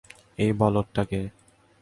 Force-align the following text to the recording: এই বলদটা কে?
এই 0.39 0.51
বলদটা 0.53 1.03
কে? 1.03 1.21